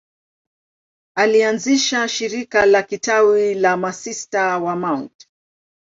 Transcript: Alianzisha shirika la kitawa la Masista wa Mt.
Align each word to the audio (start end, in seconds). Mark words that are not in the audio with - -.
Alianzisha 1.15 2.07
shirika 2.07 2.65
la 2.65 2.83
kitawa 2.83 3.37
la 3.39 3.77
Masista 3.77 4.57
wa 4.57 4.75
Mt. 4.75 5.27